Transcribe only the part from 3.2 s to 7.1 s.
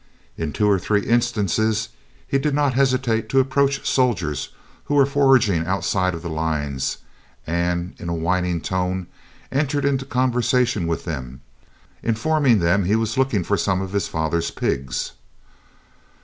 to approach soldiers who were foraging outside of the lines,